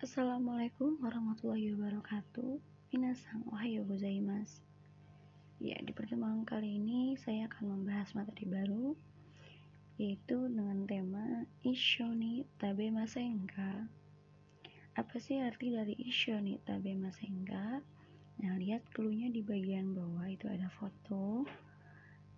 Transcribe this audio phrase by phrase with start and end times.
[0.00, 2.56] Assalamualaikum warahmatullahi wabarakatuh
[2.88, 4.64] Minasang ohayo gozaimasu
[5.60, 8.96] Ya, di pertemuan kali ini saya akan membahas materi baru
[10.00, 13.92] yaitu dengan tema Ishoni Tabe Masenka.
[14.96, 17.84] Apa sih arti dari Ishoni Tabe Masenka?
[18.40, 21.44] Nah, lihat klunya di bagian bawah itu ada foto.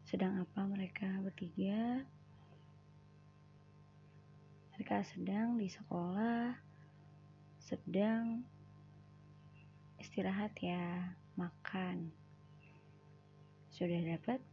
[0.03, 2.03] Sedang apa mereka bertiga?
[4.75, 6.72] Mereka sedang di sekolah,
[7.73, 8.45] sedang
[9.97, 12.13] istirahat ya, makan.
[13.73, 14.45] Sudah dapat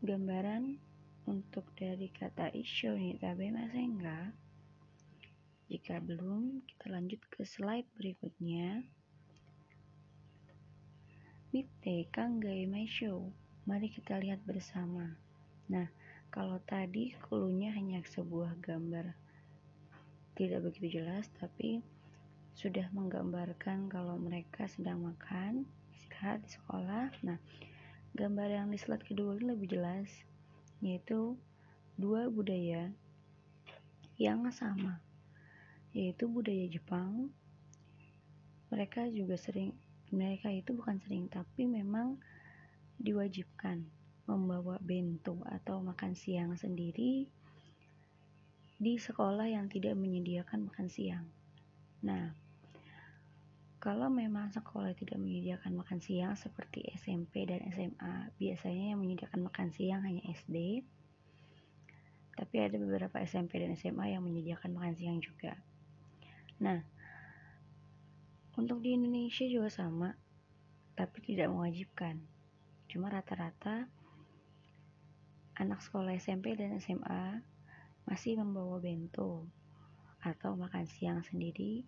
[0.00, 0.80] gambaran
[1.28, 4.32] untuk dari kata isho nih tabe masenga?
[5.68, 8.80] Jika belum, kita lanjut ke slide berikutnya.
[11.52, 13.28] Mite Kanggai Show.
[13.68, 15.12] Mari kita lihat bersama.
[15.68, 15.92] Nah,
[16.32, 19.12] kalau tadi klunya hanya sebuah gambar
[20.32, 21.84] tidak begitu jelas, tapi
[22.54, 27.10] sudah menggambarkan kalau mereka sedang makan, istirahat di sekolah.
[27.26, 27.38] Nah,
[28.14, 30.06] gambar yang di slide kedua ini lebih jelas,
[30.78, 31.34] yaitu
[31.98, 32.94] dua budaya
[34.14, 35.02] yang sama,
[35.90, 37.34] yaitu budaya Jepang.
[38.70, 39.74] Mereka juga sering
[40.14, 42.22] mereka itu bukan sering tapi memang
[43.02, 43.82] diwajibkan
[44.30, 47.26] membawa bento atau makan siang sendiri
[48.78, 51.26] di sekolah yang tidak menyediakan makan siang.
[52.04, 52.43] Nah,
[53.84, 59.68] kalau memang sekolah tidak menyediakan makan siang seperti SMP dan SMA, biasanya yang menyediakan makan
[59.76, 60.80] siang hanya SD.
[62.32, 65.60] Tapi ada beberapa SMP dan SMA yang menyediakan makan siang juga.
[66.64, 66.80] Nah,
[68.56, 70.16] untuk di Indonesia juga sama,
[70.96, 72.24] tapi tidak mewajibkan.
[72.88, 73.84] Cuma rata-rata
[75.60, 77.44] anak sekolah SMP dan SMA
[78.08, 79.44] masih membawa bento
[80.24, 81.84] atau makan siang sendiri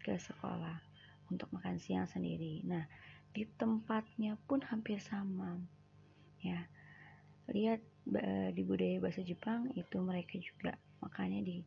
[0.00, 0.93] ke sekolah
[1.30, 2.64] untuk makan siang sendiri.
[2.66, 2.84] Nah,
[3.32, 5.58] di tempatnya pun hampir sama.
[6.40, 6.68] Ya.
[7.50, 7.80] Lihat
[8.52, 11.58] di budaya bahasa Jepang itu mereka juga makannya di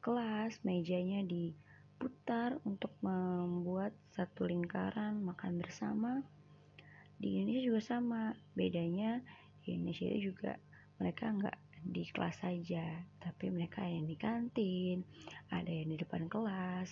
[0.00, 1.52] kelas, mejanya di
[2.02, 6.26] putar untuk membuat satu lingkaran makan bersama
[7.22, 8.22] di Indonesia juga sama
[8.58, 9.22] bedanya
[9.62, 10.52] di Indonesia juga
[10.98, 15.06] mereka nggak di kelas saja tapi mereka yang di kantin
[15.54, 16.90] ada yang di depan kelas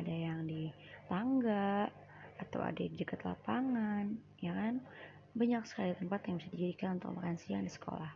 [0.00, 0.72] ada yang di
[1.10, 1.90] tangga
[2.40, 4.80] atau ada di dekat lapangan ya kan?
[5.36, 8.12] Banyak sekali tempat yang bisa dijadikan untuk makan siang di sekolah.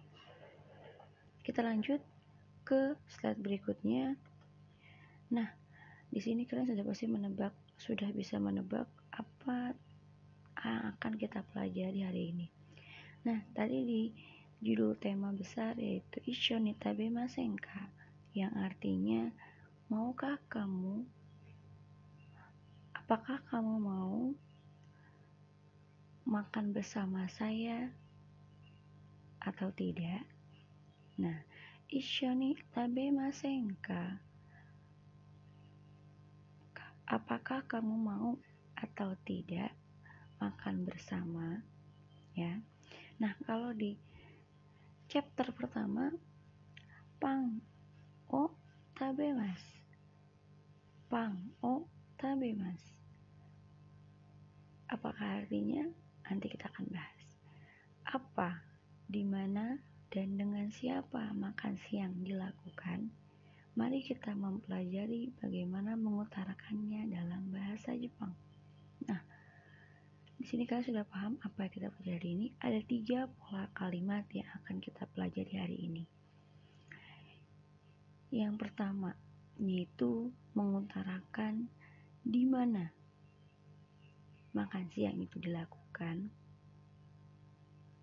[1.45, 2.01] Kita lanjut
[2.65, 4.17] ke slide berikutnya.
[5.33, 5.49] Nah
[6.07, 9.75] di sini kalian sudah pasti menebak, sudah bisa menebak apa
[10.67, 12.47] yang akan kita pelajari hari ini.
[13.27, 14.03] Nah, tadi di
[14.63, 17.91] judul tema besar yaitu Ishonita Bemasenka
[18.33, 19.31] yang artinya
[19.93, 21.05] maukah kamu
[23.07, 24.35] apakah kamu mau
[26.27, 27.95] makan bersama saya
[29.39, 30.27] atau tidak?
[31.15, 31.39] Nah,
[31.87, 34.19] Ishonita Bemasenka
[37.07, 38.35] apakah kamu mau
[38.75, 39.71] atau tidak
[40.43, 41.63] makan bersama
[42.35, 42.59] ya?
[43.23, 43.95] Nah kalau di
[45.07, 46.11] chapter pertama
[47.23, 47.63] pang
[48.27, 48.51] o
[48.99, 49.63] tabe mas.
[51.07, 51.87] Pang o
[52.19, 52.96] tabe mas
[54.91, 55.87] apakah artinya
[56.27, 57.21] nanti kita akan bahas
[58.07, 58.63] apa
[59.07, 59.79] di mana
[60.11, 63.11] dan dengan siapa makan siang dilakukan
[63.77, 68.33] Mari kita mempelajari bagaimana mengutarakannya dalam bahasa Jepang.
[69.05, 69.21] Nah,
[70.41, 72.47] di sini kalian sudah paham apa yang kita pelajari ini?
[72.57, 76.09] Ada tiga pola kalimat yang akan kita pelajari hari ini.
[78.33, 79.13] Yang pertama,
[79.61, 81.69] yaitu mengutarakan
[82.25, 82.96] di mana
[84.57, 86.33] makan siang itu dilakukan.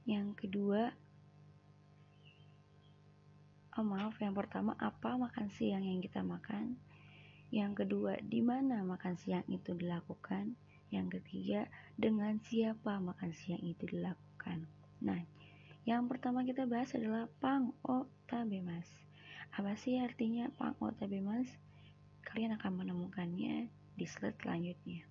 [0.05, 0.93] Yang kedua,
[3.73, 6.77] oh maaf yang pertama apa makan siang yang kita makan?
[7.49, 10.53] Yang kedua di mana makan siang itu dilakukan?
[10.93, 11.65] Yang ketiga
[11.97, 14.69] dengan siapa makan siang itu dilakukan?
[15.01, 15.25] Nah
[15.83, 18.87] yang pertama kita bahas adalah pang o tabemas
[19.51, 21.45] apa sih artinya pang o tabemas
[22.23, 23.67] kalian akan menemukannya
[23.99, 25.03] di slide selanjutnya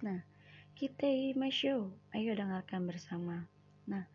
[0.00, 0.24] nah
[0.80, 1.04] kita
[1.36, 3.44] masyo ayo dengarkan bersama.
[3.84, 4.08] Nah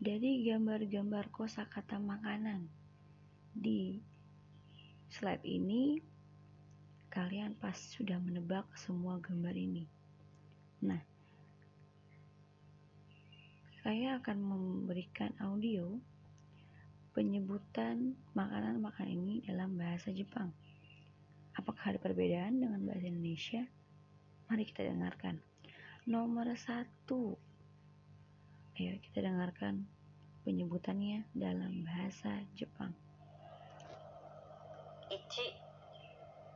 [0.00, 2.64] dari gambar-gambar kosakata makanan
[3.52, 4.00] di
[5.12, 6.00] slide ini
[7.12, 9.84] kalian pas sudah menebak semua gambar ini.
[10.84, 11.02] Nah
[13.84, 15.96] saya akan memberikan audio
[17.12, 20.54] penyebutan makanan-makanan ini dalam bahasa Jepang.
[21.58, 23.66] Apakah ada perbedaan dengan bahasa Indonesia?
[24.48, 25.44] Mari kita dengarkan.
[26.08, 27.36] Nomor satu.
[28.80, 29.84] Ayo kita dengarkan
[30.48, 32.96] penyebutannya dalam bahasa Jepang.
[35.12, 35.52] Ichi.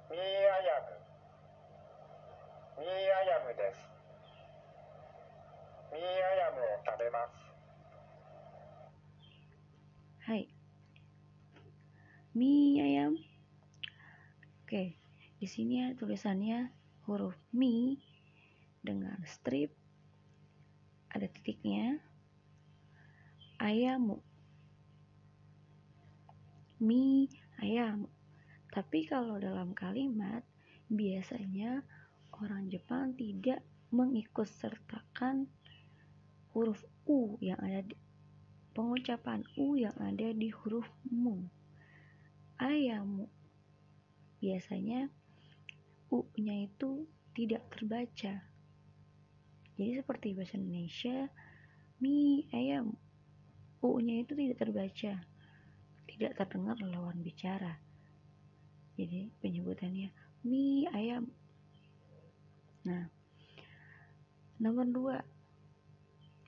[0.08, 0.96] Miyayamu.
[2.80, 3.88] Miyayamu desu.
[5.92, 7.44] Miyayamu o tabemasu.
[10.24, 10.48] Hai.
[12.32, 13.20] Mie ayam.
[14.64, 14.96] Oke,
[15.36, 16.72] di sini ya tulisannya
[17.06, 17.98] huruf mi
[18.82, 19.74] dengan strip
[21.12, 22.00] ada titiknya
[23.62, 24.22] ayamu
[26.82, 27.30] mi
[27.62, 28.10] ayam
[28.72, 30.42] tapi kalau dalam kalimat
[30.88, 31.84] biasanya
[32.40, 33.62] orang Jepang tidak
[33.92, 35.46] mengikut sertakan
[36.56, 37.96] huruf u yang ada di
[38.72, 41.44] pengucapan U yang ada di huruf mu.
[42.56, 43.28] Ayamu.
[44.40, 45.12] Biasanya
[46.12, 48.44] U-nya itu tidak terbaca.
[49.72, 51.32] Jadi seperti bahasa Indonesia,
[52.04, 53.00] mi ayam.
[53.80, 55.24] U-nya itu tidak terbaca.
[56.04, 57.80] Tidak terdengar lawan bicara.
[59.00, 60.12] Jadi penyebutannya
[60.44, 61.32] mi ayam.
[62.84, 63.08] Nah,
[64.60, 65.18] nomor dua.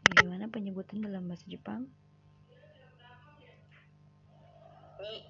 [0.04, 1.88] Bagaimana penyebutan dalam bahasa Jepang?
[5.00, 5.24] Ni.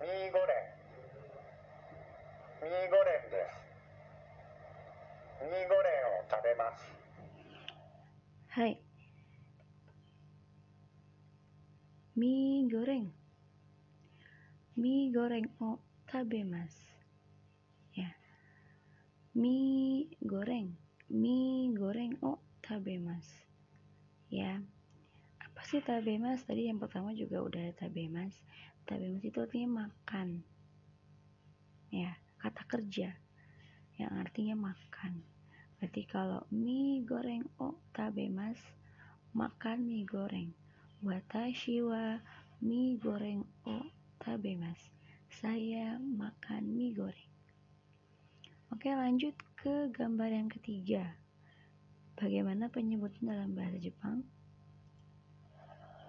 [0.00, 0.81] Mi goreng.
[2.62, 3.60] Mi goreng desu.
[5.50, 6.90] Mi goreng o tabemasu.
[8.54, 8.78] Hai.
[12.14, 13.10] Mi goreng.
[14.78, 16.86] Mi goreng o tabemasu.
[17.98, 18.14] Ya.
[19.34, 20.78] Mi goreng.
[21.10, 23.42] Mi goreng o tabemasu.
[24.30, 24.62] Ya.
[25.42, 26.46] Apa sih tabemas?
[26.46, 28.38] Tadi yang pertama juga udah tabemas.
[28.86, 30.46] Tabemas itu artinya makan.
[31.90, 33.14] Ya, kata kerja
[34.02, 35.22] yang artinya makan.
[35.78, 38.58] Berarti kalau mie goreng o tabemas,
[39.30, 40.50] makan mie goreng.
[41.02, 42.18] Watashi wa
[42.58, 43.86] mie goreng o
[44.18, 44.78] tabemas.
[45.30, 47.30] Saya makan mie goreng.
[48.74, 51.14] Oke, lanjut ke gambar yang ketiga.
[52.18, 54.22] Bagaimana penyebutan dalam bahasa Jepang?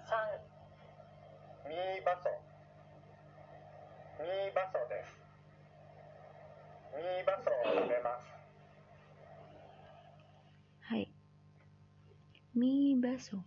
[0.06, 0.30] San.
[1.66, 2.34] Mi baso.
[4.22, 5.23] Mi baso desu.
[7.04, 8.32] Mi baso o tabemasu.
[10.88, 11.04] Hai.
[12.56, 13.44] Mi baso.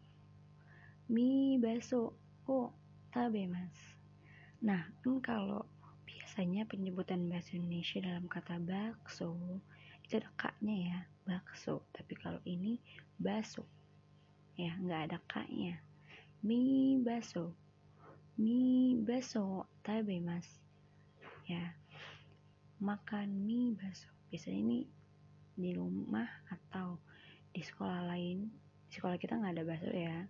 [1.09, 2.13] Mi baso
[2.45, 2.69] o
[3.09, 3.97] tabemasu.
[4.61, 5.65] Nah, kan kalau
[6.05, 9.33] biasanya penyebutan bahasa Indonesia dalam kata bakso
[10.05, 11.81] itu ada kaknya ya, bakso.
[11.97, 12.77] Tapi kalau ini
[13.17, 13.65] baso.
[14.61, 15.81] Ya, nggak ada kaknya.
[16.45, 17.57] Mi baso.
[18.37, 20.61] Mi baso tabemasu.
[21.49, 21.73] Ya
[22.82, 24.10] Makan mie baso.
[24.32, 24.80] Biasanya ini
[25.56, 26.98] di rumah atau
[27.52, 28.50] di sekolah lain.
[28.88, 30.26] Di sekolah kita nggak ada bakso ya.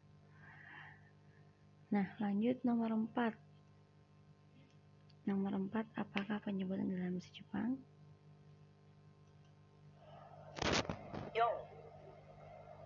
[1.92, 3.36] Nah, lanjut nomor 4.
[5.28, 7.78] Nomor 4, apakah penyebutan dalam bahasa Jepang?
[11.36, 11.72] 4.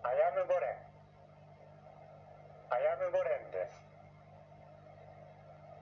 [0.06, 0.78] アヤムゴレン。
[2.70, 3.74] アヤムゴレンです。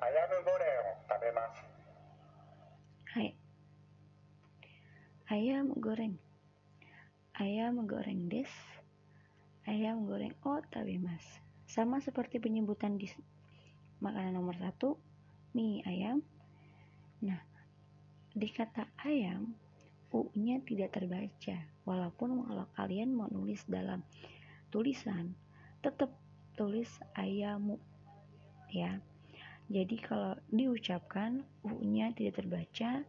[0.01, 1.78] アヤムゴレンを食べます。
[5.30, 6.18] Ayam goreng.
[7.38, 8.50] Ayam goreng des.
[9.62, 11.22] Ayam goreng o tabemas.
[11.70, 13.06] Sama seperti penyebutan di
[14.02, 14.98] makanan nomor satu,
[15.54, 16.26] mie ayam.
[17.22, 17.38] Nah,
[18.34, 19.54] di kata ayam,
[20.10, 21.62] U-nya tidak terbaca.
[21.86, 24.02] Walaupun kalau kalian mau nulis dalam
[24.74, 25.38] tulisan,
[25.86, 26.10] tetap
[26.58, 27.78] tulis ayamu.
[28.74, 28.98] Ya.
[29.70, 33.06] Jadi kalau diucapkan U-nya tidak terbaca,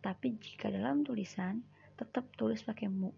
[0.00, 1.60] tapi jika dalam tulisan,
[1.96, 3.12] tetap tulis pakai mu.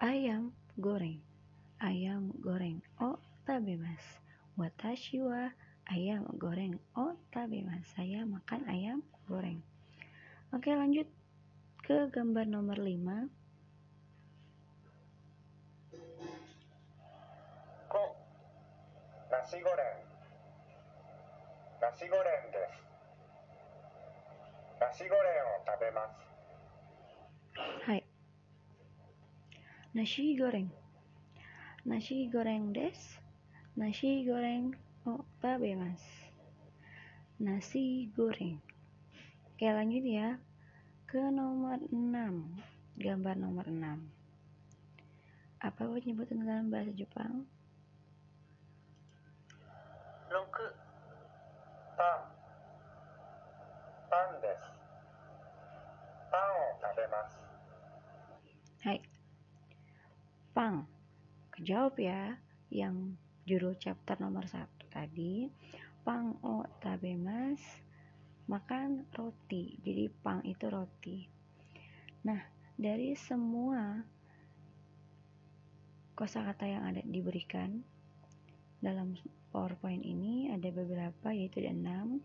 [0.00, 1.20] Ayam goreng.
[1.80, 2.80] Ayam goreng.
[3.00, 4.00] Oh, tabemas.
[4.56, 5.52] Watashi wa
[5.88, 6.80] ayam goreng.
[6.96, 7.84] Oh, tabemas.
[7.92, 9.60] Saya makan ayam goreng.
[10.52, 11.08] Oke, lanjut
[11.84, 13.28] ke gambar nomor 5.
[19.46, 19.98] Nasi goreng.
[21.78, 22.85] Nasi goreng desu.
[24.81, 25.13] ナシゴレンです。
[25.13, 26.31] ナシゴレンを食べます。
[27.85, 28.03] Hai.
[29.93, 30.69] Nasi goreng.
[31.85, 33.19] Nasi goreng des.
[33.75, 34.71] Nasi goreng
[35.05, 35.99] o tabemas.
[37.39, 38.61] Nasi goreng.
[39.51, 40.39] Oke, lanjut ya.
[41.07, 41.91] Ke nomor 6.
[43.01, 43.99] Gambar nomor 6.
[45.59, 47.43] Apa penyebutan dalam bahasa Jepang?
[50.31, 50.39] 6
[51.97, 52.34] パン
[54.09, 54.63] パ パンです。
[56.31, 57.39] パンを食べます。
[58.83, 59.01] Hai.
[60.57, 60.89] Pang.
[61.53, 62.35] Kejawab ya
[62.73, 63.15] yang
[63.45, 65.47] judul chapter nomor satu tadi.
[66.01, 67.61] Pang o tabemas.
[68.49, 69.77] Makan roti.
[69.85, 71.29] Jadi pang itu roti.
[72.25, 72.41] Nah,
[72.75, 74.01] dari semua
[76.17, 77.81] kosakata yang ada diberikan
[78.81, 79.13] dalam
[79.53, 82.23] PowerPoint ini ada beberapa yaitu ada enam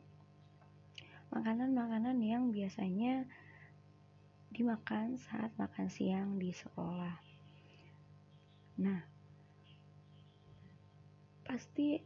[1.32, 3.24] makanan-makanan yang biasanya
[4.52, 7.16] dimakan saat makan siang di sekolah.
[8.84, 9.00] Nah,
[11.48, 12.04] pasti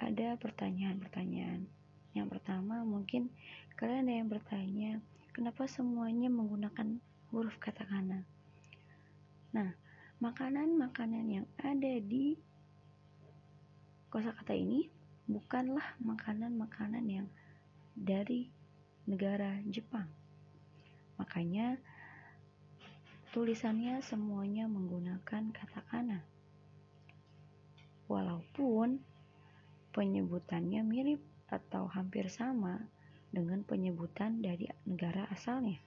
[0.00, 1.68] ada pertanyaan-pertanyaan.
[2.16, 3.28] Yang pertama mungkin
[3.76, 4.90] kalian ada yang bertanya,
[5.36, 6.96] kenapa semuanya menggunakan
[7.28, 8.24] huruf katakana?
[9.52, 9.76] Nah,
[10.24, 12.40] makanan-makanan yang ada di
[14.08, 14.88] kosakata ini
[15.28, 17.28] bukanlah makanan-makanan yang
[17.92, 18.61] dari
[19.06, 20.06] negara Jepang.
[21.18, 21.78] Makanya
[23.34, 26.22] tulisannya semuanya menggunakan katakana.
[28.06, 29.00] Walaupun
[29.92, 32.80] penyebutannya mirip atau hampir sama
[33.32, 35.80] dengan penyebutan dari negara asalnya.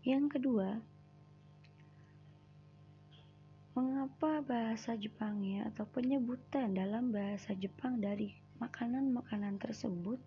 [0.00, 0.80] Yang kedua,
[3.76, 10.20] mengapa bahasa Jepangnya atau penyebutan dalam bahasa Jepang dari makanan-makanan tersebut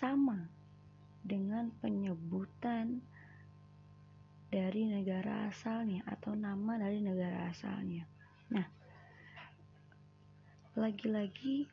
[0.00, 0.48] sama
[1.20, 3.04] dengan penyebutan
[4.48, 8.08] dari negara asalnya atau nama dari negara asalnya.
[8.48, 8.64] Nah,
[10.72, 11.68] lagi-lagi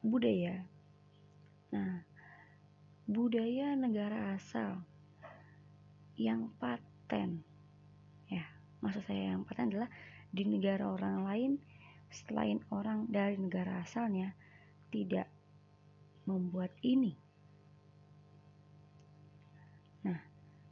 [0.00, 0.64] budaya.
[1.76, 2.00] Nah,
[3.04, 4.80] budaya negara asal
[6.16, 7.44] yang paten.
[8.32, 8.48] Ya,
[8.80, 9.92] maksud saya yang paten adalah
[10.32, 11.52] di negara orang lain
[12.08, 14.32] selain orang dari negara asalnya
[14.88, 15.35] tidak
[16.26, 17.14] membuat ini.
[20.02, 20.18] Nah,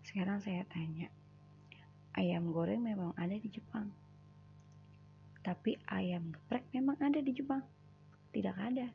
[0.02, 1.08] sekarang saya tanya,
[2.18, 3.88] ayam goreng memang ada di Jepang,
[5.46, 7.62] tapi ayam geprek memang ada di Jepang?
[8.34, 8.90] Tidak ada.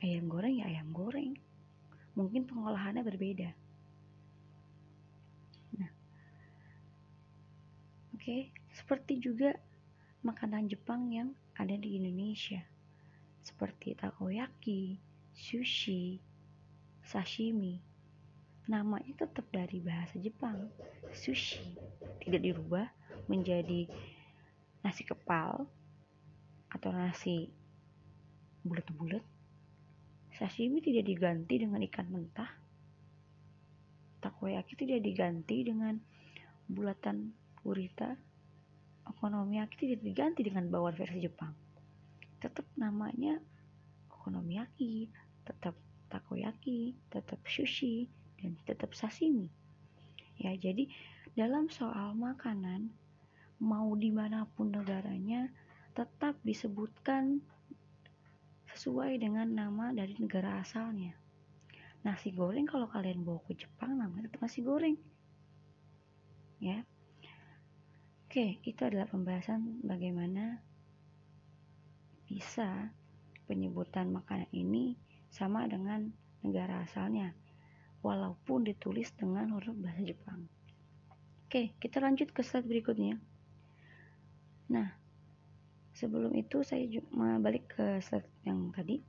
[0.00, 1.36] Ayam goreng ya ayam goreng,
[2.16, 3.52] mungkin pengolahannya berbeda.
[5.76, 5.92] Nah,
[8.16, 8.48] oke, okay.
[8.72, 9.52] seperti juga
[10.24, 12.71] makanan Jepang yang ada di Indonesia
[13.42, 14.96] seperti takoyaki,
[15.34, 16.22] sushi,
[17.02, 17.82] sashimi.
[18.70, 20.70] Namanya tetap dari bahasa Jepang,
[21.10, 21.74] sushi.
[22.22, 22.86] Tidak dirubah
[23.26, 23.90] menjadi
[24.86, 25.66] nasi kepal
[26.70, 27.50] atau nasi
[28.62, 29.22] bulat-bulat.
[30.38, 32.50] Sashimi tidak diganti dengan ikan mentah.
[34.22, 35.98] Takoyaki tidak diganti dengan
[36.70, 37.34] bulatan
[37.66, 38.14] gurita.
[39.02, 41.61] Okonomiyaki tidak diganti dengan bawang versi Jepang
[42.42, 43.38] tetap namanya
[44.10, 45.06] okonomiyaki,
[45.46, 45.78] tetap
[46.10, 48.10] takoyaki, tetap sushi,
[48.42, 49.46] dan tetap sashimi.
[50.42, 50.90] Ya, jadi
[51.38, 52.90] dalam soal makanan,
[53.62, 55.46] mau di mana pun negaranya,
[55.94, 57.38] tetap disebutkan
[58.74, 61.14] sesuai dengan nama dari negara asalnya.
[62.02, 64.98] Nasi goreng kalau kalian bawa ke Jepang namanya tetap nasi goreng.
[66.58, 66.82] Ya.
[68.26, 70.58] Oke, itu adalah pembahasan bagaimana
[72.32, 72.88] bisa
[73.44, 74.96] penyebutan makanan ini
[75.28, 76.08] sama dengan
[76.40, 77.36] negara asalnya
[78.00, 80.48] walaupun ditulis dengan huruf bahasa Jepang.
[81.44, 83.20] Oke, kita lanjut ke slide berikutnya.
[84.72, 84.96] Nah,
[85.92, 86.88] sebelum itu saya
[87.38, 89.04] balik ke slide yang tadi.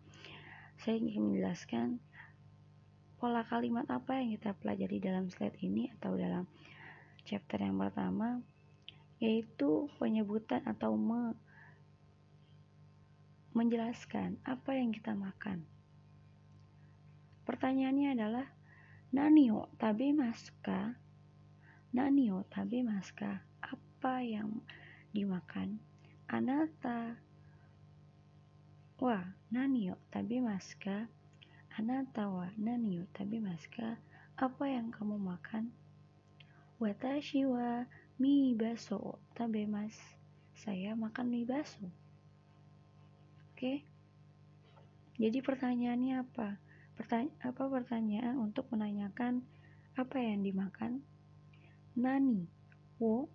[0.83, 2.03] Saya ingin menjelaskan
[3.15, 6.43] pola kalimat apa yang kita pelajari dalam slide ini atau dalam
[7.23, 8.43] chapter yang pertama
[9.23, 10.99] yaitu penyebutan atau
[13.53, 15.65] menjelaskan apa yang kita makan.
[17.45, 18.47] Pertanyaannya adalah
[19.13, 20.97] Nanio tabe maska?
[21.93, 23.45] Nanio tabe maska?
[23.61, 24.65] Apa yang
[25.13, 25.77] dimakan?
[26.25, 27.21] Anata
[28.97, 29.21] wa
[29.53, 31.05] nanio tabe maska?
[31.77, 34.01] Anata wa nanio tabe maska?
[34.33, 35.69] Apa yang kamu makan?
[36.81, 37.85] Watashi wa
[38.17, 39.93] mi baso tabe mas.
[40.57, 41.85] Saya makan mie baso.
[43.63, 43.79] Oke.
[45.15, 46.59] Jadi pertanyaannya apa?
[46.99, 49.39] Pertanya apa pertanyaan untuk menanyakan
[49.95, 50.99] apa yang dimakan?
[51.95, 52.43] Nani
[52.99, 53.31] wo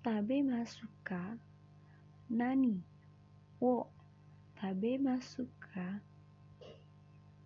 [0.00, 1.36] tabe masuka?
[2.32, 2.80] Nani
[3.60, 3.92] wo
[4.56, 6.00] tabe masuka?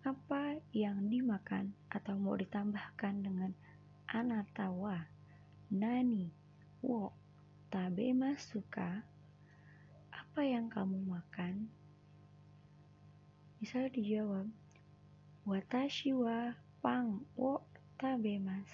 [0.07, 3.51] Apa yang dimakan atau mau ditambahkan dengan
[4.07, 5.11] anatawa?
[5.67, 6.31] Nani
[6.79, 7.11] wo
[7.67, 9.03] tabe masuka?
[10.07, 11.80] Apa yang kamu makan?
[13.61, 14.49] Misalnya dijawab,
[15.45, 16.49] Watashi wa
[16.81, 17.61] pang wo
[17.93, 18.65] tabemas.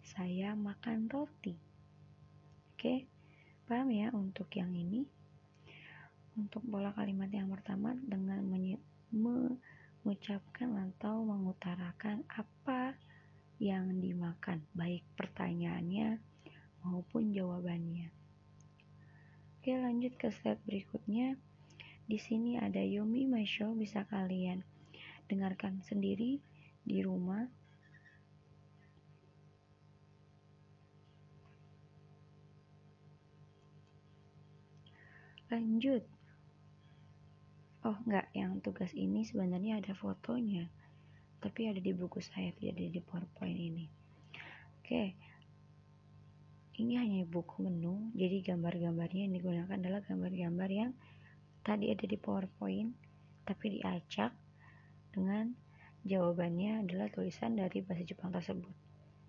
[0.00, 1.52] Saya makan roti.
[2.72, 3.04] Oke,
[3.68, 5.04] paham ya untuk yang ini?
[6.32, 8.40] Untuk pola kalimat yang pertama dengan
[9.12, 12.96] mengucapkan atau mengutarakan apa
[13.60, 16.16] yang dimakan, baik pertanyaannya
[16.80, 18.08] maupun jawabannya.
[19.60, 21.36] Oke, lanjut ke slide berikutnya.
[22.06, 24.66] Di sini ada Yomi Masho bisa kalian
[25.30, 26.42] dengarkan sendiri
[26.82, 27.46] di rumah.
[35.52, 36.00] Lanjut.
[37.84, 40.70] Oh, enggak, yang tugas ini sebenarnya ada fotonya.
[41.42, 43.86] Tapi ada di buku saya, tidak ada di PowerPoint ini.
[44.80, 45.12] Oke.
[46.72, 50.92] Ini hanya buku menu, jadi gambar-gambarnya yang digunakan adalah gambar-gambar yang
[51.62, 52.90] tadi ada di PowerPoint,
[53.46, 54.34] tapi diacak
[55.14, 55.54] dengan
[56.02, 58.74] jawabannya adalah tulisan dari bahasa Jepang tersebut.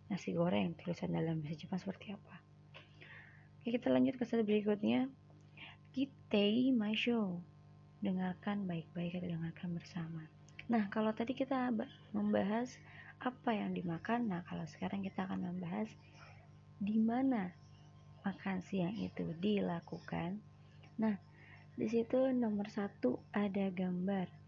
[0.09, 2.35] Nasi goreng tulisan dalam bahasa Jepang seperti apa?
[3.61, 5.07] Oke, kita lanjut ke slide berikutnya.
[5.93, 7.39] Kitei masho.
[8.03, 10.27] Dengarkan baik-baik atau dengarkan bersama.
[10.67, 11.71] Nah, kalau tadi kita
[12.11, 12.75] membahas
[13.23, 15.87] apa yang dimakan, nah kalau sekarang kita akan membahas
[16.83, 17.55] di mana
[18.27, 20.43] makan siang itu dilakukan.
[20.99, 21.15] Nah,
[21.73, 24.43] di situ nomor satu ada gambar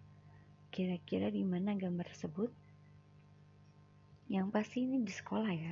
[0.76, 2.52] Kira-kira di mana gambar tersebut?
[4.28, 5.72] Yang pasti ini di sekolah ya.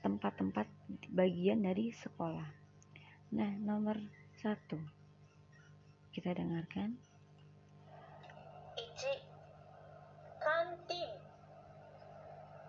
[0.00, 0.64] Tempat-tempat
[1.12, 2.48] bagian dari sekolah.
[3.36, 4.00] Nah, nomor
[4.40, 4.80] satu.
[6.08, 6.96] Kita dengarkan.
[8.80, 9.14] Ichi.
[10.40, 11.12] Kantin.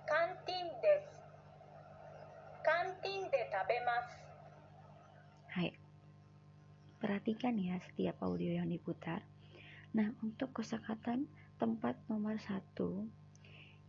[0.03, 1.23] Kantin desu.
[2.67, 4.19] Kantin de tabemasu.
[5.55, 5.71] Hai.
[7.19, 9.19] Perhatikan ya setiap audio yang diputar
[9.91, 11.19] Nah, untuk kosakata
[11.59, 13.11] tempat nomor satu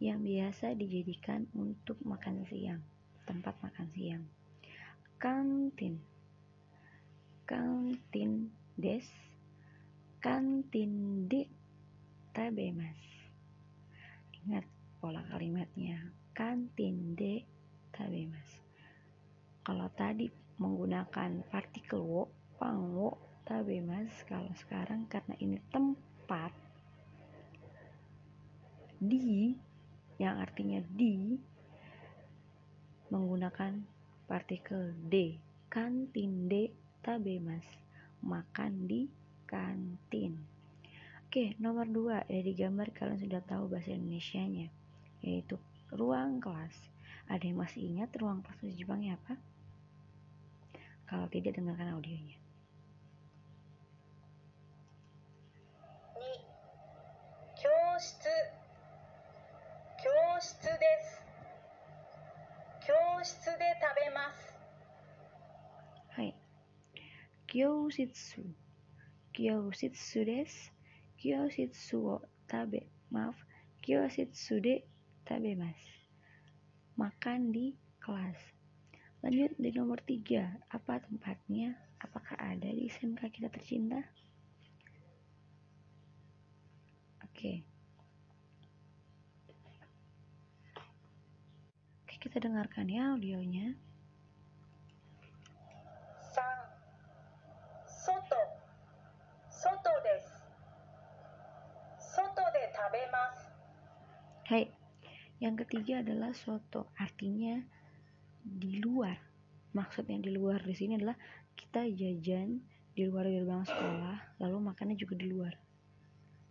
[0.02, 2.82] yang biasa dijadikan untuk makan siang,
[3.30, 4.26] tempat makan siang.
[5.22, 6.02] Kantin,
[7.46, 9.06] kantin des,
[10.18, 11.46] kantin de
[12.34, 12.98] tabemas.
[14.42, 14.66] Ingat
[14.98, 16.02] pola kalimatnya,
[16.34, 17.46] kantin de
[17.94, 18.58] tabemas.
[19.62, 20.26] Kalau tadi
[20.58, 23.16] menggunakan partikel wo, pang wo,
[23.48, 26.52] tabe mas kalau sekarang karena ini tempat
[29.00, 29.56] di
[30.20, 31.40] yang artinya di
[33.08, 33.80] menggunakan
[34.28, 35.40] partikel D
[35.72, 36.68] kantin D
[37.00, 37.64] tabe mas
[38.20, 39.08] makan di
[39.48, 40.36] kantin.
[41.24, 44.68] Oke nomor dua dari gambar kalian sudah tahu bahasa Indonesia nya
[45.24, 45.56] yaitu
[45.96, 46.76] ruang kelas.
[47.24, 49.40] Ada yang masih ingat ruang kelas bahasa Jepangnya apa?
[51.08, 52.39] Kalau tidak dengarkan audionya
[57.99, 58.27] 室
[59.97, 60.69] 教室で
[61.01, 61.21] す
[62.85, 63.51] 教室で
[63.81, 64.53] 食べます
[66.09, 66.35] はい
[67.47, 68.11] 教室
[69.33, 70.71] 教室です
[71.17, 73.45] 教室を食べマフ
[73.81, 74.85] 教室で
[75.27, 75.95] 食べます
[76.95, 78.39] makan di kelas
[79.19, 83.99] lanjut di nomor tiga apa tempatnya apakah ada di SMK kita tercinta
[87.19, 87.68] oke okay.
[92.20, 93.72] Kita dengarkan ya audionya.
[96.20, 96.60] Sang,
[97.88, 98.40] soto,
[99.48, 100.36] soto desu.
[101.96, 103.48] Soto de tabemasu.
[104.52, 104.68] Hai,
[105.40, 107.56] yang ketiga adalah soto, artinya
[108.44, 109.16] di luar.
[109.72, 111.16] Maksudnya di luar di sini adalah
[111.56, 112.60] kita jajan
[112.92, 115.56] di luar gerbang sekolah, lalu makannya juga di luar.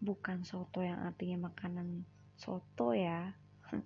[0.02, 2.02] Bukan soto yang artinya makanan
[2.34, 3.38] soto ya.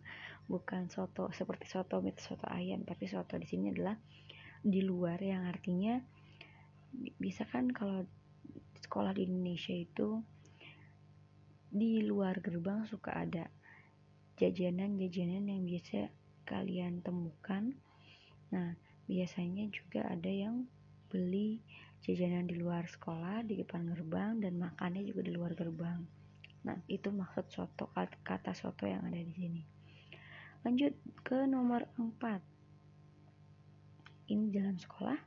[0.47, 3.95] bukan soto seperti soto mit soto ayam tapi soto di sini adalah
[4.63, 5.99] di luar yang artinya
[7.19, 8.05] bisa kan kalau
[8.83, 10.21] sekolah di Indonesia itu
[11.73, 13.49] di luar gerbang suka ada
[14.37, 16.13] jajanan-jajanan yang biasa
[16.45, 17.73] kalian temukan.
[18.53, 18.77] Nah
[19.09, 20.69] biasanya juga ada yang
[21.09, 21.65] beli
[22.05, 26.05] jajanan di luar sekolah di depan gerbang dan makannya juga di luar gerbang.
[26.69, 27.89] Nah itu maksud soto
[28.21, 29.72] kata soto yang ada di sini
[30.63, 30.95] Lanjut
[31.27, 32.39] ke nomor 4.
[34.31, 35.19] Ini jalan sekolah.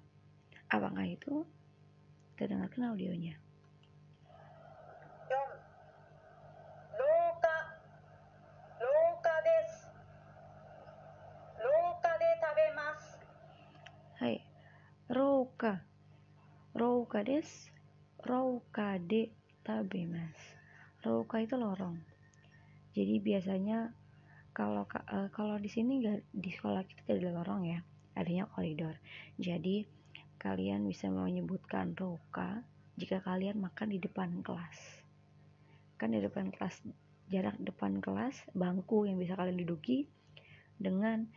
[0.72, 1.44] Apakah itu?
[2.32, 3.36] Kita dengarkan audionya.
[14.16, 14.40] Hai,
[15.12, 15.84] rouka.
[16.72, 17.68] Rouka des.
[18.24, 19.28] Rouka de
[19.60, 20.56] tabemasu.
[21.04, 22.00] Rouka itu lorong.
[22.96, 23.92] Jadi biasanya
[24.56, 27.84] kalau uh, kalau di sini gak, di sekolah kita tidak ada lorong ya,
[28.16, 28.96] adanya koridor.
[29.36, 29.84] Jadi
[30.40, 32.64] kalian bisa menyebutkan rouka
[32.96, 35.04] jika kalian makan di depan kelas.
[36.00, 36.80] Kan di depan kelas
[37.28, 40.08] jarak depan kelas bangku yang bisa kalian duduki
[40.80, 41.28] dengan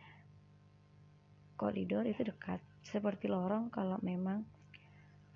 [1.60, 4.46] koridor itu dekat seperti lorong kalau memang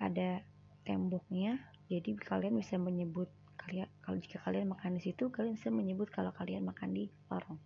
[0.01, 0.41] ada
[0.87, 1.59] temboknya
[1.91, 3.27] jadi kalian bisa menyebut
[3.59, 7.59] kalian kalau jika kalian makan di situ kalian bisa menyebut kalau kalian makan di lorong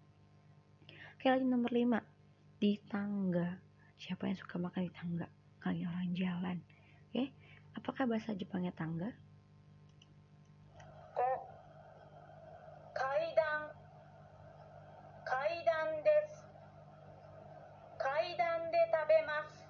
[1.20, 3.60] oke lagi nomor 5 di tangga.
[4.00, 5.28] Siapa yang suka makan di tangga?
[5.60, 6.58] Kalian orang jalan.
[7.12, 7.36] Oke
[7.76, 9.12] apakah bahasa Jepangnya tangga?
[12.96, 13.62] Kaidan.
[15.28, 16.48] Kaidan desu
[18.00, 19.68] kaidan de tabemasu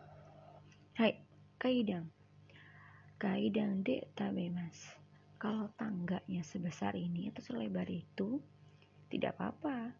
[1.01, 1.17] hai
[1.57, 2.13] kaidan.
[3.17, 5.01] Kaidan de tabemasu
[5.41, 8.38] kalau tangganya sebesar ini atau selebar itu
[9.09, 9.97] tidak apa-apa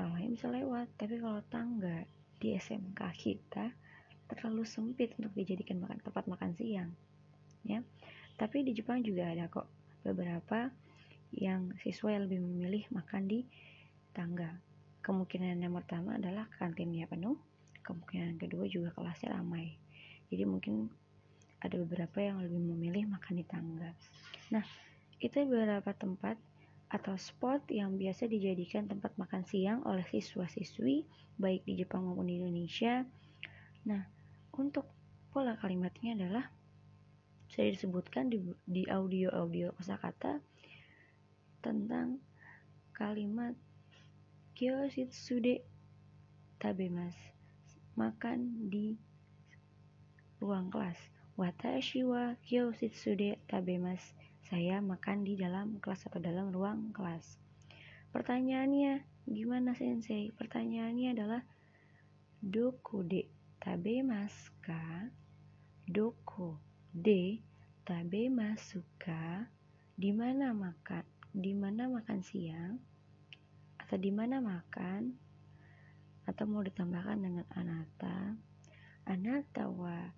[0.00, 2.08] lain bisa lewat tapi kalau tangga
[2.40, 3.70] di SMK kita
[4.32, 6.90] terlalu sempit untuk dijadikan makan tempat makan siang
[7.66, 7.84] ya.
[8.40, 9.68] Tapi di Jepang juga ada kok
[10.02, 10.72] beberapa
[11.32, 13.44] yang siswa yang lebih memilih makan di
[14.16, 14.56] tangga.
[15.04, 17.36] Kemungkinan yang pertama adalah kantinnya penuh
[17.82, 19.74] kemungkinan kedua juga kelasnya ramai.
[20.30, 20.88] Jadi mungkin
[21.62, 23.90] ada beberapa yang lebih memilih makan di tangga.
[24.54, 24.64] Nah,
[25.18, 26.38] itu beberapa tempat
[26.92, 31.08] atau spot yang biasa dijadikan tempat makan siang oleh siswa-siswi
[31.40, 33.08] baik di Jepang maupun di Indonesia.
[33.88, 34.04] Nah,
[34.52, 34.84] untuk
[35.32, 36.44] pola kalimatnya adalah
[37.48, 40.44] saya disebutkan di, di audio-audio kosakata
[41.64, 42.20] tentang
[42.92, 43.56] kalimat
[44.52, 45.64] kyoshitsude
[46.60, 47.16] tabemas
[47.96, 49.00] makan di
[50.44, 51.00] ruang kelas
[51.32, 54.12] Watashi wa kyositsude tabemas.
[54.52, 57.40] Saya makan di dalam kelas atau dalam ruang kelas.
[58.12, 60.28] Pertanyaannya, gimana sensei?
[60.28, 61.40] Pertanyaannya adalah
[62.44, 65.08] Doko de tabemas ka?
[65.88, 66.60] Doko
[66.92, 67.40] de
[67.88, 69.48] tabemasuka?
[69.96, 71.00] Di mana makan?
[71.32, 72.76] Di mana makan siang?
[73.80, 75.16] Atau di mana makan?
[76.28, 78.36] Atau mau ditambahkan dengan anata?
[79.08, 80.12] Anata wa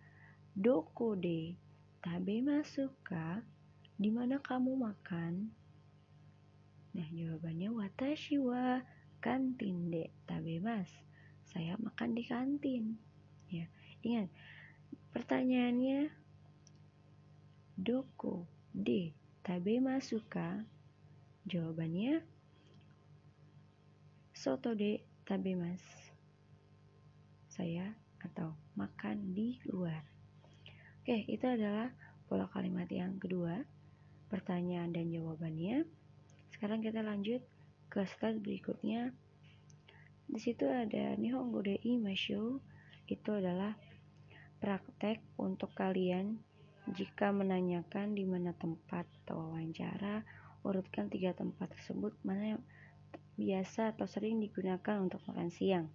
[0.59, 1.55] Doko de
[2.03, 3.54] tabe masuka
[3.95, 5.55] di mana kamu makan?
[6.95, 8.83] Nah, jawabannya watashi wa
[9.23, 10.91] kantin de tabe mas.
[11.47, 12.99] Saya makan di kantin.
[13.51, 13.67] Ya,
[14.03, 14.31] ingat
[15.15, 16.11] pertanyaannya
[17.79, 20.67] doko de tabe masuka?
[21.47, 22.23] Jawabannya
[24.35, 25.83] soto de tabe mas.
[27.51, 30.03] Saya atau makan di luar.
[31.05, 31.93] Oke, itu adalah
[32.25, 33.61] pola kalimat yang kedua,
[34.35, 35.87] pertanyaan dan jawabannya.
[36.51, 37.47] Sekarang kita lanjut
[37.87, 39.15] ke slide berikutnya.
[40.27, 42.59] Di situ ada Nihongo de Imashu,
[43.07, 43.79] itu adalah
[44.59, 46.43] praktek untuk kalian
[46.91, 50.21] jika menanyakan di mana tempat atau wawancara,
[50.67, 52.63] urutkan tiga tempat tersebut mana yang
[53.41, 55.89] biasa atau sering digunakan untuk makan siang.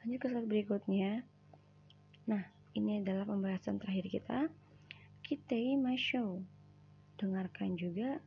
[0.00, 1.28] Lanjut ke slide berikutnya.
[2.32, 4.48] Nah, ini adalah pembahasan terakhir kita.
[5.20, 6.40] Kita masuk
[7.20, 8.24] dengarkan juga.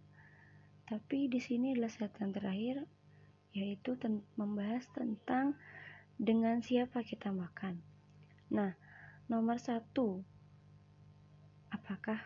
[0.85, 2.85] Tapi di sini adalah setan terakhir
[3.53, 5.57] yaitu ten membahas tentang
[6.17, 7.81] dengan siapa kita makan.
[8.53, 8.73] Nah,
[9.29, 10.21] nomor satu,
[11.73, 12.21] apakah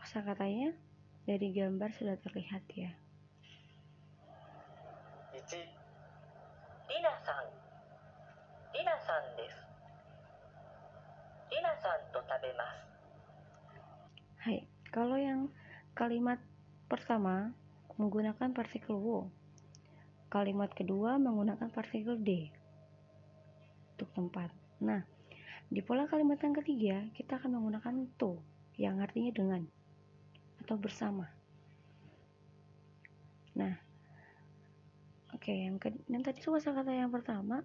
[0.00, 0.76] kosa katanya
[1.24, 2.92] dari gambar sudah terlihat ya?
[6.88, 7.46] Rina-san.
[14.42, 15.52] Hai, kalau yang
[15.92, 16.40] kalimat
[16.88, 17.52] pertama
[18.00, 19.28] menggunakan partikel wo.
[20.32, 22.48] Kalimat kedua menggunakan partikel d
[23.94, 24.48] untuk tempat.
[24.80, 25.04] Nah,
[25.68, 28.40] di pola kalimat yang ketiga kita akan menggunakan to
[28.80, 29.62] yang artinya dengan
[30.64, 31.28] atau bersama.
[33.52, 33.76] Nah,
[35.36, 35.76] oke okay, yang,
[36.08, 37.60] yang tadi kata yang pertama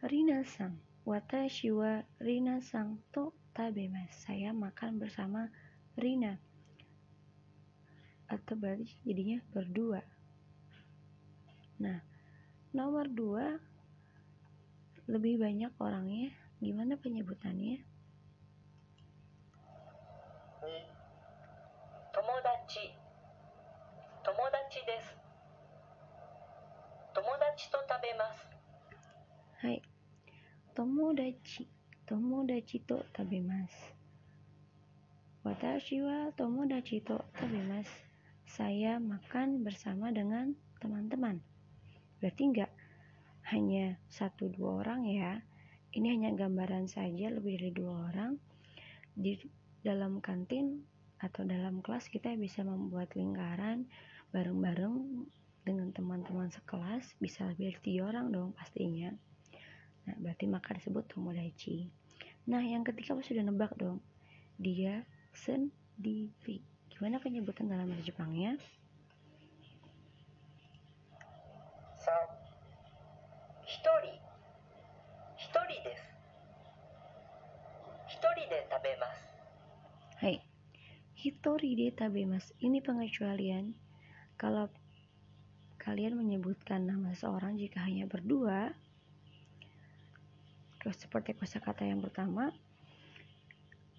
[0.00, 4.10] Rina sang Watashi wa Rina sang to tabemas.
[4.26, 5.52] Saya makan bersama
[5.94, 6.42] Rina.
[8.26, 10.02] Atau berarti jadinya berdua.
[11.78, 12.02] Nah,
[12.74, 13.60] nomor dua
[15.06, 16.34] lebih banyak orangnya.
[16.58, 17.84] Gimana penyebutannya?
[22.10, 22.86] Tomodachi.
[24.24, 25.14] Tomodachi desu.
[27.14, 28.46] Tomodachi to tabemasu.
[29.62, 29.78] Hai,
[30.74, 33.74] tomodachi tomodachi to tabemas
[35.44, 38.05] Watashi wa tomodachi to tabemas.
[38.56, 41.44] Saya makan bersama dengan teman-teman.
[42.24, 42.72] Berarti enggak
[43.52, 45.44] hanya satu dua orang ya.
[45.92, 48.40] Ini hanya gambaran saja lebih dari dua orang.
[49.12, 49.36] Di
[49.84, 50.88] dalam kantin
[51.20, 53.84] atau dalam kelas kita bisa membuat lingkaran
[54.32, 55.28] bareng-bareng
[55.60, 59.12] dengan teman-teman sekelas bisa lebih dari tiga orang dong pastinya
[60.04, 61.88] nah berarti maka disebut tomodachi
[62.44, 64.04] nah yang ketiga sudah nebak dong
[64.60, 68.56] dia sendiri gimana penyebutan dalam bahasa Jepangnya?
[72.00, 72.24] San
[73.68, 74.16] hitori.
[75.36, 76.08] Hitori desu.
[78.08, 79.28] Hitori de tabemasu
[80.24, 80.40] Hai.
[81.20, 83.76] Hitori de tabemasu ini pengecualian.
[84.40, 84.72] Kalau
[85.76, 88.72] kalian menyebutkan nama seorang jika hanya berdua,
[90.80, 92.56] terus seperti kosakata yang pertama,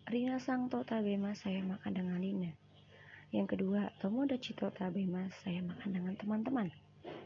[0.10, 2.67] Rina sang to tabema saya makan dengan Rina.
[3.32, 6.68] Yang kedua, Tomo Cito tabema saya makan dengan teman-teman.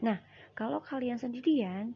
[0.02, 0.18] Nah,
[0.58, 1.94] kalau kalian sendirian,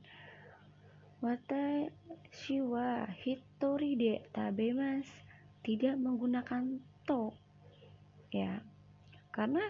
[1.24, 5.08] Watashi wa hitori de tabemas
[5.64, 7.32] tidak menggunakan to.
[8.30, 8.60] Ya.
[9.32, 9.64] Karena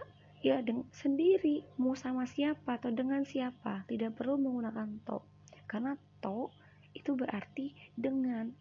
[0.44, 0.62] ya
[0.94, 5.18] sendiri mau sama siapa atau dengan siapa tidak perlu menggunakan to
[5.66, 6.55] karena to
[6.94, 8.55] itu berarti dengan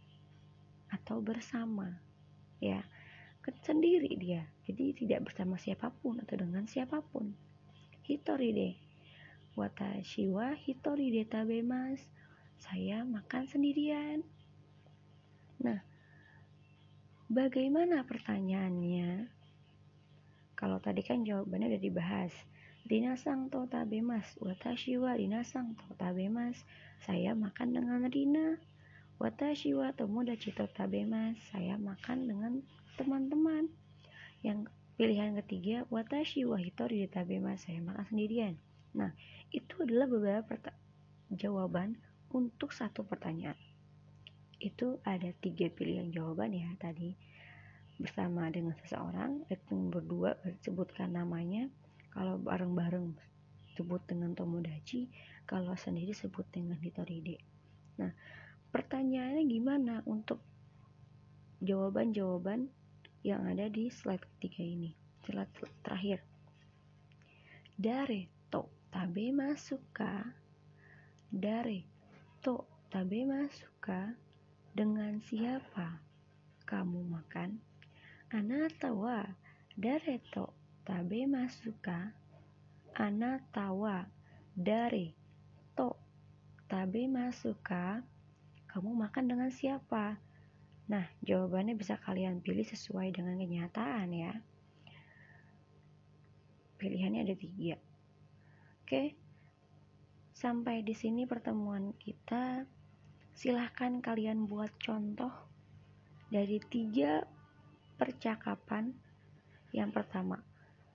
[0.90, 2.02] atau bersama
[2.58, 2.82] ya
[3.62, 7.34] sendiri dia jadi tidak bersama siapa pun atau dengan siapa pun
[8.06, 8.70] hitori de
[9.54, 12.02] watashi wa hitori de tabemas
[12.58, 14.26] saya makan sendirian
[15.62, 15.82] nah
[17.30, 19.36] bagaimana pertanyaannya
[20.56, 22.32] kalau tadi kan jawabannya udah dibahas.
[22.88, 26.64] Rina sang to tabemas, watashi wa rina sang to tabemas.
[27.04, 28.56] Saya makan dengan Rina.
[29.20, 31.36] Watashi wa tomodachi to tabemas.
[31.52, 32.54] Saya makan dengan
[32.96, 33.70] teman-teman.
[34.42, 37.64] Yang pilihan ketiga, watashi wa hitori de tabemas.
[37.68, 38.56] Saya makan sendirian.
[38.96, 39.12] Nah,
[39.52, 40.56] itu adalah beberapa
[41.32, 42.00] jawaban
[42.32, 43.60] untuk satu pertanyaan.
[44.60, 47.14] Itu ada tiga pilihan jawaban ya tadi
[47.96, 51.72] bersama dengan seseorang itu berdua sebutkan namanya
[52.12, 53.16] kalau bareng-bareng
[53.76, 55.08] sebut dengan tomodachi
[55.48, 57.40] kalau sendiri sebut dengan hitoride
[57.96, 58.12] nah
[58.76, 60.44] pertanyaannya gimana untuk
[61.64, 62.68] jawaban-jawaban
[63.26, 64.94] yang ada di slide ketiga ini
[65.26, 65.50] slide
[65.82, 66.22] terakhir
[67.74, 70.30] Dari to tabe masuka.
[71.34, 71.82] dare
[72.46, 72.62] to
[72.94, 74.14] tabe masuka.
[74.78, 75.98] dengan siapa
[76.70, 77.58] kamu makan
[78.30, 79.26] anata wa
[79.74, 80.46] dare to
[80.86, 82.14] tabe masuka.
[82.94, 84.06] anata wa
[84.54, 85.18] dare
[85.74, 85.98] to
[86.70, 88.06] tabe masuka.
[88.70, 90.22] kamu makan dengan siapa
[90.86, 94.34] Nah, jawabannya bisa kalian pilih sesuai dengan kenyataan ya.
[96.78, 97.82] Pilihannya ada tiga.
[98.86, 99.17] Oke,
[100.38, 102.69] sampai di sini pertemuan kita.
[103.36, 105.34] Silahkan kalian buat contoh
[106.32, 107.26] dari tiga
[108.00, 108.95] percakapan
[109.76, 110.39] yang pertama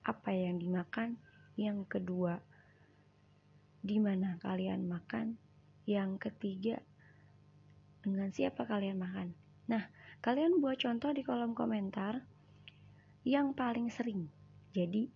[0.01, 1.21] apa yang dimakan
[1.53, 2.41] yang kedua
[3.85, 5.37] di mana kalian makan
[5.85, 6.81] yang ketiga
[8.01, 9.37] dengan siapa kalian makan
[9.71, 9.87] nah
[10.19, 12.27] kalian buat contoh di kolom komentar
[13.23, 14.27] yang paling sering
[14.75, 15.07] jadi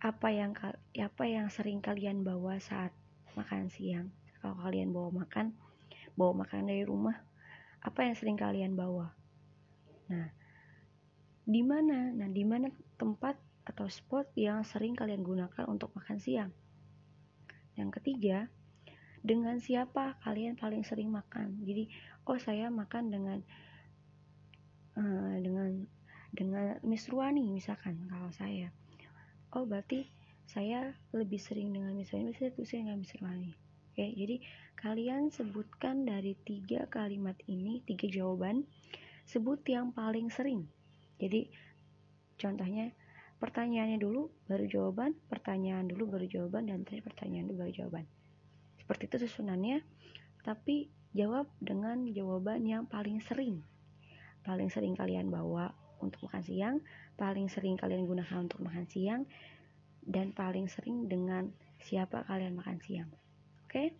[0.00, 0.56] apa yang
[0.96, 2.96] apa yang sering kalian bawa saat
[3.36, 4.08] makan siang
[4.40, 5.52] kalau kalian bawa makan
[6.16, 7.20] bawa makan dari rumah
[7.84, 9.12] apa yang sering kalian bawa
[10.08, 10.32] nah
[11.46, 12.10] di mana?
[12.10, 12.66] Nah, di mana
[12.98, 16.50] tempat atau spot yang sering kalian gunakan untuk makan siang?
[17.78, 18.50] Yang ketiga,
[19.26, 21.58] dengan siapa kalian paling sering makan?
[21.66, 21.90] Jadi,
[22.30, 23.38] oh saya makan dengan
[24.94, 25.82] uh, dengan
[26.30, 28.70] dengan Miss Ruani misalkan kalau saya.
[29.50, 30.06] Oh, berarti
[30.46, 33.50] saya lebih sering dengan Miss Ruani, saya dengan Miss Ruani.
[33.90, 34.38] Oke, jadi
[34.78, 38.68] kalian sebutkan dari tiga kalimat ini, tiga jawaban,
[39.26, 40.70] sebut yang paling sering
[41.18, 41.50] jadi
[42.38, 42.94] contohnya
[43.42, 48.04] pertanyaannya dulu baru jawaban pertanyaan dulu baru jawaban dan tadi pertanyaan dulu baru jawaban
[48.86, 49.82] seperti itu susunannya.
[50.46, 53.66] Tapi jawab dengan jawaban yang paling sering.
[54.46, 56.78] Paling sering kalian bawa untuk makan siang
[57.16, 59.24] paling sering kalian gunakan untuk makan siang
[60.04, 63.10] dan paling sering dengan siapa kalian makan siang.
[63.66, 63.96] Oke?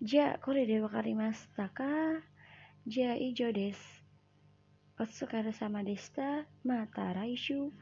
[0.00, 2.24] Ja kore dewa karimasta taka
[2.88, 3.76] ja ijo des
[4.96, 7.74] otsukare sama desta mata raishu.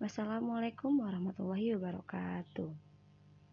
[0.00, 2.85] Wassalamualaikum warahmatullahi wabarakatuh.